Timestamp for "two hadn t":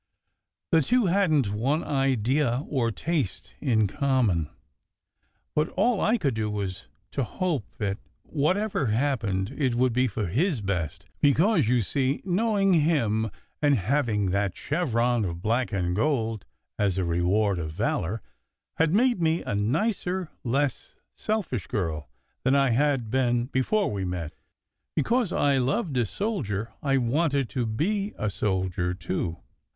0.81-1.51